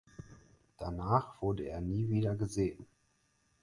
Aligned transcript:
Danach 0.79 1.39
wurde 1.43 1.65
er 1.67 1.79
nie 1.79 2.09
wieder 2.09 2.35
gesehen. 2.35 2.87